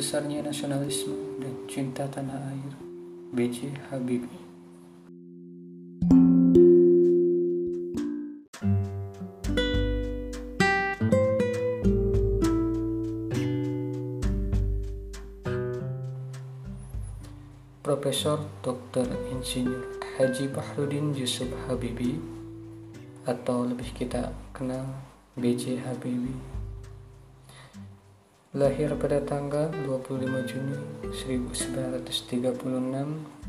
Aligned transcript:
besarnya 0.00 0.40
nasionalisme 0.40 1.12
dan 1.44 1.52
cinta 1.68 2.08
tanah 2.08 2.56
air. 2.56 2.72
B.J. 3.36 3.68
Habibie 3.92 4.32
Profesor 17.84 18.40
Dr. 18.64 19.04
Insinyur 19.28 20.00
Haji 20.16 20.48
Bahrudin 20.48 21.12
Yusuf 21.12 21.52
Habibie 21.68 22.16
atau 23.28 23.68
lebih 23.68 23.92
kita 23.92 24.32
kenal 24.56 24.88
B.J. 25.36 25.84
Habibie 25.84 26.59
lahir 28.50 28.90
pada 28.98 29.22
tanggal 29.22 29.70
25 29.86 30.26
Juni 30.50 30.74
1936 31.06 32.50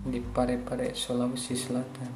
di 0.05 0.22
Parepare, 0.22 0.94
Sulawesi 0.94 1.58
Selatan. 1.58 2.14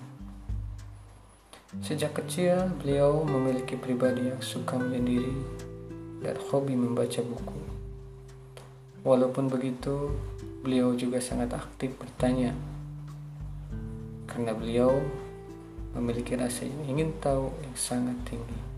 Sejak 1.81 2.13
kecil, 2.21 2.77
beliau 2.77 3.25
memiliki 3.25 3.73
pribadi 3.73 4.29
yang 4.29 4.37
suka 4.37 4.77
menyendiri 4.77 5.33
dan 6.21 6.37
hobi 6.53 6.77
membaca 6.77 7.25
buku. 7.25 7.57
Walaupun 9.01 9.49
begitu, 9.49 10.13
beliau 10.61 10.93
juga 10.93 11.17
sangat 11.17 11.57
aktif 11.57 11.97
bertanya 11.97 12.53
karena 14.29 14.53
beliau 14.53 14.93
memiliki 15.97 16.37
rasa 16.37 16.69
yang 16.69 16.85
ingin 16.85 17.17
tahu 17.17 17.49
yang 17.65 17.73
sangat 17.73 18.13
tinggi. 18.29 18.74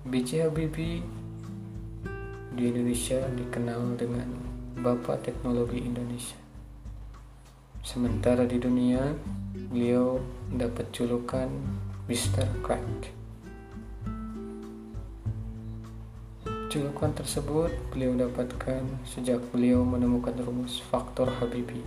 B.J. 0.00 0.48
Habibie 0.48 1.04
di 2.56 2.72
Indonesia 2.72 3.20
dikenal 3.36 4.00
dengan 4.00 4.32
Bapak 4.80 5.28
Teknologi 5.28 5.76
Indonesia. 5.76 6.40
Sementara 7.84 8.48
di 8.48 8.56
dunia, 8.56 9.12
beliau 9.68 10.16
mendapat 10.48 10.88
julukan 10.96 11.52
Mr. 12.08 12.48
Crack. 12.64 13.12
Julukan 16.72 17.12
tersebut 17.12 17.68
beliau 17.92 18.16
dapatkan 18.16 19.04
sejak 19.04 19.52
beliau 19.52 19.84
menemukan 19.84 20.32
rumus 20.40 20.80
faktor 20.80 21.28
Habibie. 21.28 21.84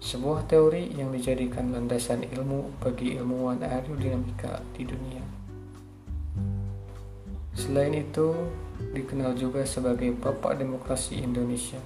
Sebuah 0.00 0.48
teori 0.48 0.88
yang 0.96 1.12
dijadikan 1.12 1.68
landasan 1.68 2.24
ilmu 2.32 2.80
bagi 2.80 3.20
ilmuwan 3.20 3.60
aerodinamika 3.60 4.64
di 4.72 4.88
dunia. 4.88 5.41
Selain 7.52 7.92
itu, 7.92 8.32
dikenal 8.92 9.36
juga 9.36 9.64
sebagai 9.64 10.12
Bapak 10.16 10.60
Demokrasi 10.60 11.20
Indonesia 11.20 11.80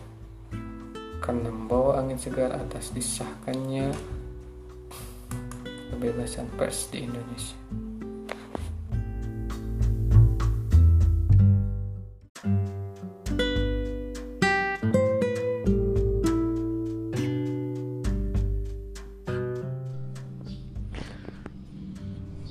karena 1.27 1.51
membawa 1.51 1.99
angin 1.99 2.23
segar 2.23 2.55
atas 2.55 2.95
disahkannya 2.95 3.91
kebebasan 5.91 6.47
pers 6.55 6.87
di 6.95 7.03
Indonesia. 7.03 7.86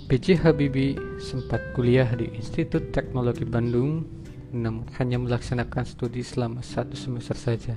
B.J. 0.06 0.38
Habibie 0.45 0.94
sempat 1.17 1.73
kuliah 1.73 2.06
di 2.14 2.30
Institut 2.38 2.94
Teknologi 2.94 3.42
Bandung 3.42 4.05
namun 4.54 4.86
hanya 5.02 5.17
melaksanakan 5.17 5.82
studi 5.82 6.21
selama 6.21 6.61
satu 6.61 6.93
semester 6.93 7.33
saja. 7.33 7.73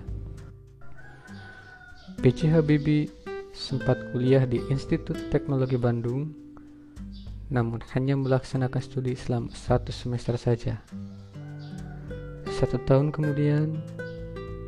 B.J. 2.20 2.52
Habibie 2.52 3.08
sempat 3.56 4.12
kuliah 4.12 4.44
di 4.44 4.60
Institut 4.68 5.16
Teknologi 5.32 5.80
Bandung 5.80 6.28
namun 7.48 7.80
hanya 7.96 8.12
melaksanakan 8.12 8.82
studi 8.84 9.16
selama 9.16 9.48
satu 9.48 9.88
semester 9.88 10.36
saja. 10.36 10.84
Satu 12.60 12.76
tahun 12.84 13.08
kemudian, 13.08 13.72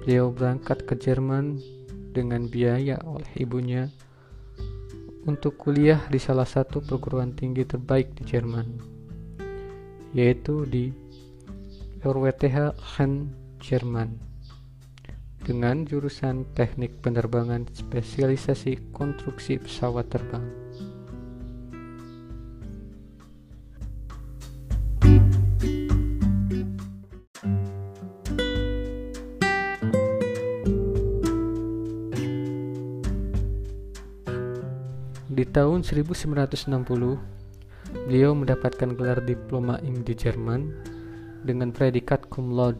beliau 0.00 0.32
berangkat 0.32 0.88
ke 0.88 0.96
Jerman 0.96 1.60
dengan 2.16 2.48
biaya 2.48 2.96
oleh 3.04 3.28
ibunya 3.36 3.92
untuk 5.28 5.60
kuliah 5.60 6.00
di 6.08 6.16
salah 6.16 6.48
satu 6.48 6.80
perguruan 6.80 7.36
tinggi 7.36 7.68
terbaik 7.68 8.16
di 8.16 8.24
Jerman, 8.24 8.68
yaitu 10.16 10.64
di 10.64 10.88
RWTH 12.00 12.56
Aachen, 12.80 13.36
Jerman, 13.60 14.16
dengan 15.44 15.84
jurusan 15.84 16.48
teknik 16.56 17.04
penerbangan 17.04 17.68
spesialisasi 17.68 18.92
konstruksi 18.96 19.60
pesawat 19.60 20.08
terbang. 20.08 20.69
Tahun 35.50 35.82
1960, 35.82 36.70
beliau 38.06 38.30
mendapatkan 38.38 38.94
gelar 38.94 39.18
diploma 39.26 39.82
ing 39.82 40.06
di 40.06 40.14
Jerman 40.14 40.70
dengan 41.42 41.74
predikat 41.74 42.30
cum 42.30 42.54
laude. 42.54 42.78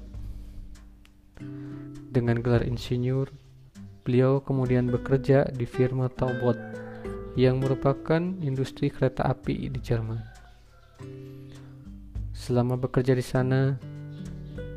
Dengan 2.11 2.39
gelar 2.43 2.63
insinyur, 2.63 3.31
beliau 4.07 4.43
kemudian 4.43 4.87
bekerja 4.87 5.51
di 5.51 5.67
firma 5.67 6.07
Talbot 6.11 6.59
yang 7.35 7.63
merupakan 7.63 8.23
industri 8.43 8.91
kereta 8.91 9.27
api 9.27 9.71
di 9.71 9.81
Jerman. 9.83 10.19
Selama 12.35 12.79
bekerja 12.79 13.15
di 13.15 13.23
sana, 13.23 13.79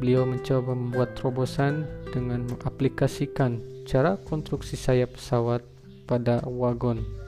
beliau 0.02 0.26
mencoba 0.26 0.74
membuat 0.74 1.14
terobosan 1.18 1.86
dengan 2.10 2.46
mengaplikasikan 2.50 3.62
cara 3.86 4.18
konstruksi 4.18 4.78
sayap 4.78 5.18
pesawat 5.18 5.66
pada 6.06 6.44
wagon 6.46 7.23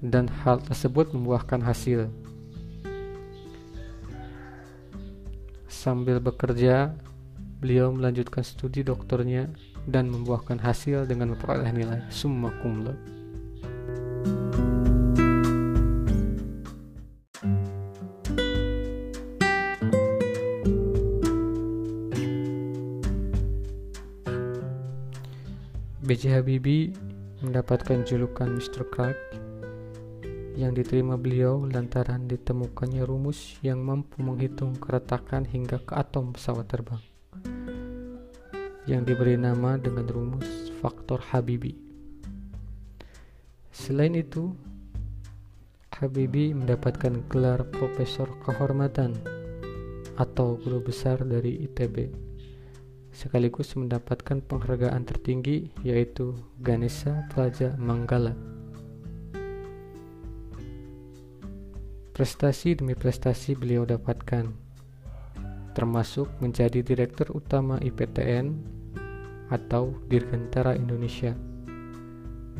dan 0.00 0.28
hal 0.42 0.60
tersebut 0.64 1.12
membuahkan 1.12 1.60
hasil. 1.60 2.08
Sambil 5.68 6.20
bekerja, 6.20 6.92
beliau 7.60 7.92
melanjutkan 7.92 8.44
studi 8.44 8.84
doktornya 8.84 9.48
dan 9.88 10.08
membuahkan 10.12 10.60
hasil 10.60 11.08
dengan 11.08 11.36
memperoleh 11.36 11.72
nilai 11.72 12.00
summa 12.12 12.52
cum 12.60 12.84
laude. 12.84 13.00
B.J. 26.10 26.42
Habibie 26.42 26.90
mendapatkan 27.38 28.02
julukan 28.02 28.50
Mr. 28.58 28.82
Clark 28.90 29.29
yang 30.60 30.76
diterima 30.76 31.16
beliau 31.16 31.64
lantaran 31.64 32.28
ditemukannya 32.28 33.00
rumus 33.08 33.56
yang 33.64 33.80
mampu 33.80 34.20
menghitung 34.20 34.76
keretakan 34.76 35.48
hingga 35.48 35.80
ke 35.80 35.96
atom 35.96 36.36
pesawat 36.36 36.68
terbang 36.68 37.00
yang 38.84 39.08
diberi 39.08 39.40
nama 39.40 39.80
dengan 39.80 40.04
rumus 40.04 40.68
faktor 40.84 41.24
Habibie. 41.32 41.80
Selain 43.72 44.12
itu, 44.12 44.52
Habibie 45.96 46.52
mendapatkan 46.52 47.24
gelar 47.32 47.64
Profesor 47.72 48.28
Kehormatan 48.44 49.16
atau 50.20 50.60
guru 50.60 50.84
besar 50.84 51.24
dari 51.24 51.64
ITB 51.64 52.28
sekaligus 53.10 53.74
mendapatkan 53.74 54.38
penghargaan 54.46 55.02
tertinggi 55.02 55.74
yaitu 55.82 56.34
Ganesha 56.62 57.26
Praja 57.28 57.74
Manggala. 57.76 58.59
Prestasi 62.20 62.76
demi 62.76 62.92
prestasi 62.92 63.56
beliau 63.56 63.88
dapatkan, 63.88 64.44
termasuk 65.72 66.28
menjadi 66.44 66.84
Direktur 66.84 67.32
Utama 67.32 67.80
IPTN 67.80 68.60
atau 69.48 69.96
Dirgantara 70.04 70.76
Indonesia, 70.76 71.32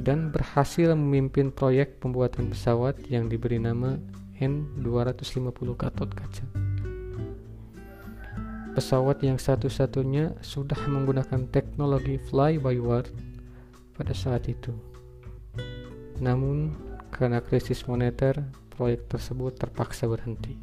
dan 0.00 0.32
berhasil 0.32 0.96
memimpin 0.96 1.52
proyek 1.52 2.00
pembuatan 2.00 2.48
pesawat 2.48 3.04
yang 3.12 3.28
diberi 3.28 3.60
nama 3.60 4.00
N250 4.40 5.68
Gatot 5.76 6.08
Kaca. 6.08 6.44
Pesawat 8.80 9.20
yang 9.20 9.36
satu-satunya 9.36 10.40
sudah 10.40 10.80
menggunakan 10.88 11.44
teknologi 11.52 12.16
fly-by-wire 12.32 13.12
pada 13.92 14.16
saat 14.16 14.48
itu. 14.48 14.72
Namun, 16.16 16.72
karena 17.12 17.44
krisis 17.44 17.84
moneter 17.84 18.40
proyek 18.70 19.10
tersebut 19.10 19.58
terpaksa 19.58 20.06
berhenti. 20.06 20.54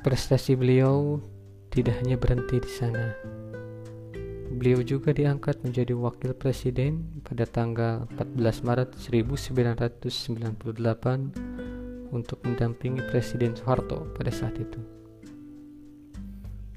Prestasi 0.00 0.56
beliau 0.56 1.20
tidak 1.68 2.00
hanya 2.00 2.16
berhenti 2.16 2.56
di 2.56 2.70
sana. 2.72 3.12
Beliau 4.60 4.84
juga 4.84 5.14
diangkat 5.14 5.62
menjadi 5.64 5.94
wakil 5.96 6.34
presiden 6.36 7.08
pada 7.24 7.48
tanggal 7.48 8.04
14 8.16 8.66
Maret 8.66 8.90
1998 8.96 11.59
untuk 12.10 12.42
mendampingi 12.42 13.02
Presiden 13.10 13.54
Soeharto 13.54 14.10
pada 14.14 14.30
saat 14.34 14.58
itu. 14.58 14.78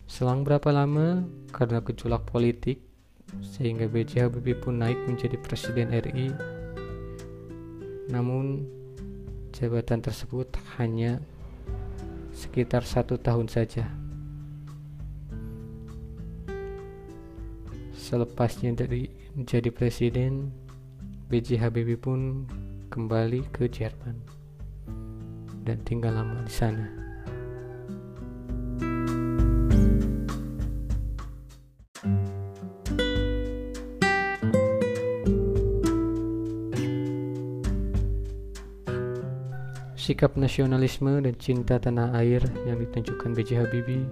Selang 0.06 0.46
berapa 0.46 0.70
lama, 0.70 1.26
karena 1.50 1.82
gejolak 1.82 2.30
politik, 2.30 2.82
sehingga 3.42 3.90
B.J. 3.90 4.30
Habibie 4.30 4.54
pun 4.54 4.78
naik 4.78 4.98
menjadi 5.10 5.42
Presiden 5.42 5.90
RI. 5.90 6.30
Namun, 8.14 8.62
jabatan 9.58 10.06
tersebut 10.06 10.54
hanya 10.78 11.18
sekitar 12.30 12.86
satu 12.86 13.18
tahun 13.18 13.50
saja. 13.50 13.90
Selepasnya 17.98 18.78
dari 18.78 19.10
menjadi 19.34 19.74
presiden, 19.74 20.54
B.J. 21.32 21.58
Habibie 21.58 21.98
pun 21.98 22.46
kembali 22.94 23.50
ke 23.50 23.66
Jerman 23.66 24.43
dan 25.64 25.80
tinggal 25.88 26.12
lama 26.12 26.44
di 26.44 26.52
sana. 26.52 26.86
Sikap 40.04 40.36
nasionalisme 40.36 41.24
dan 41.24 41.32
cinta 41.40 41.80
tanah 41.80 42.12
air 42.20 42.44
yang 42.68 42.76
ditunjukkan 42.76 43.32
B.J. 43.40 43.64
Habibie 43.64 44.04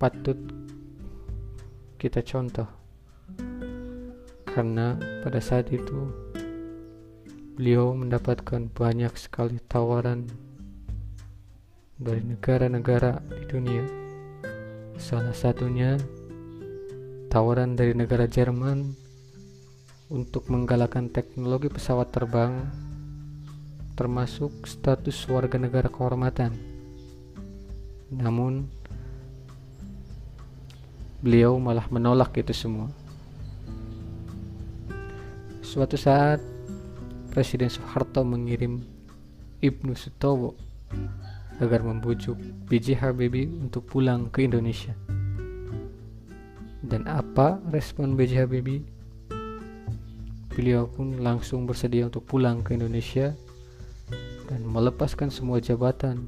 patut 0.00 0.36
kita 2.00 2.24
contoh 2.24 2.64
karena 4.48 4.96
pada 5.20 5.36
saat 5.36 5.68
itu 5.68 6.25
beliau 7.56 7.96
mendapatkan 7.96 8.68
banyak 8.68 9.16
sekali 9.16 9.56
tawaran 9.64 10.28
dari 11.96 12.20
negara-negara 12.20 13.24
di 13.32 13.44
dunia 13.48 13.84
salah 15.00 15.32
satunya 15.32 15.96
tawaran 17.32 17.72
dari 17.72 17.96
negara 17.96 18.28
Jerman 18.28 18.92
untuk 20.12 20.52
menggalakkan 20.52 21.08
teknologi 21.08 21.72
pesawat 21.72 22.12
terbang 22.12 22.68
termasuk 23.96 24.68
status 24.68 25.16
warga 25.24 25.56
negara 25.56 25.88
kehormatan. 25.88 26.52
Namun 28.12 28.68
beliau 31.24 31.56
malah 31.56 31.88
menolak 31.88 32.36
itu 32.36 32.52
semua. 32.52 32.92
Suatu 35.64 35.96
saat 35.96 36.55
Presiden 37.36 37.68
Soeharto 37.68 38.24
mengirim 38.24 38.80
Ibnu 39.60 39.92
Sutowo 39.92 40.56
agar 41.60 41.84
membujuk 41.84 42.40
B.J. 42.64 42.96
Habibie 42.96 43.44
untuk 43.60 43.84
pulang 43.92 44.32
ke 44.32 44.48
Indonesia. 44.48 44.96
Dan 46.80 47.04
apa 47.04 47.60
respon 47.68 48.16
B.J. 48.16 48.40
Habibie? 48.40 48.88
Beliau 50.56 50.88
pun 50.88 51.20
langsung 51.20 51.68
bersedia 51.68 52.08
untuk 52.08 52.24
pulang 52.24 52.64
ke 52.64 52.72
Indonesia 52.72 53.36
dan 54.48 54.64
melepaskan 54.64 55.28
semua 55.28 55.60
jabatan, 55.60 56.24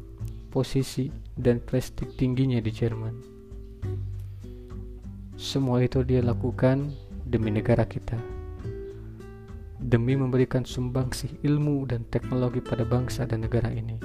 posisi, 0.53 1.09
dan 1.41 1.57
prestik 1.65 2.21
tingginya 2.21 2.61
di 2.61 2.69
Jerman. 2.69 3.17
Semua 5.41 5.81
itu 5.81 6.05
dia 6.05 6.21
lakukan 6.21 6.93
demi 7.25 7.49
negara 7.49 7.89
kita, 7.89 8.21
demi 9.89 10.13
memberikan 10.21 10.69
sumbangsih 10.69 11.41
ilmu 11.41 11.89
dan 11.89 12.05
teknologi 12.13 12.61
pada 12.61 12.85
bangsa 12.85 13.25
dan 13.25 13.49
negara 13.49 13.73
ini. 13.73 13.97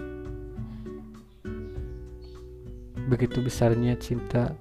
Begitu 3.12 3.44
besarnya 3.44 4.00
cinta 4.00 4.56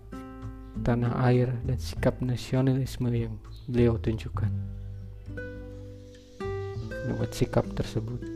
tanah 0.82 1.14
air 1.30 1.54
dan 1.62 1.78
sikap 1.78 2.18
nasionalisme 2.18 3.06
yang 3.14 3.38
beliau 3.70 3.94
tunjukkan 4.02 4.50
membuat 7.06 7.30
sikap 7.30 7.70
tersebut. 7.78 8.31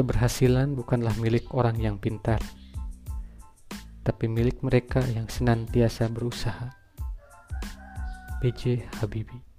Keberhasilan 0.00 0.80
bukanlah 0.80 1.12
milik 1.20 1.52
orang 1.52 1.76
yang 1.76 2.00
pintar, 2.00 2.40
tapi 4.00 4.32
milik 4.32 4.64
mereka 4.64 5.04
yang 5.12 5.28
senantiasa 5.28 6.08
berusaha. 6.08 6.72
B.J. 8.40 8.88
Habibie 8.96 9.49